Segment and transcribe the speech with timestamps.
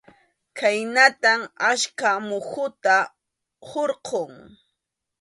[0.57, 1.41] Khaynatam
[1.71, 2.95] achka muhuta
[3.67, 4.09] hurquq.